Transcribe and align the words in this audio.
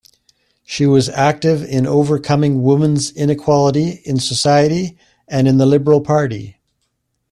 She 0.63 0.87
was 0.87 1.09
active 1.09 1.63
in 1.63 1.85
overcoming 1.85 2.63
women's 2.63 3.11
inequality 3.11 4.01
in 4.03 4.19
society 4.19 4.97
and 5.27 5.47
in 5.47 5.59
the 5.59 5.67
Liberal 5.67 6.01
party. 6.01 6.57